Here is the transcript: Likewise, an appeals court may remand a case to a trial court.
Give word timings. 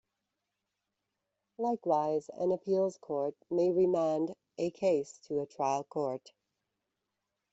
Likewise, 1.59 2.27
an 2.33 2.51
appeals 2.53 2.97
court 2.97 3.35
may 3.51 3.71
remand 3.71 4.33
a 4.57 4.71
case 4.71 5.19
to 5.25 5.41
a 5.41 5.45
trial 5.45 5.83
court. 5.83 6.31